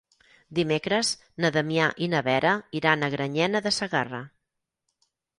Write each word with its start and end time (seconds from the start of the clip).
Dimecres 0.59 1.09
na 1.43 1.49
Damià 1.57 1.89
i 2.05 2.07
na 2.13 2.21
Vera 2.27 2.53
iran 2.79 3.07
a 3.07 3.09
Granyena 3.17 3.61
de 3.67 3.73
Segarra. 3.77 4.23